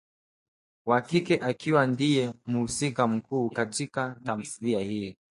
[0.85, 5.17] wa kike akiwa ndiye mhusika mkuu katika tamthilia hii